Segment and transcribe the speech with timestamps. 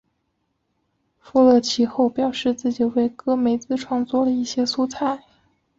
[1.19, 5.21] 富勒其后表示自己为戈梅兹创作了一些素材。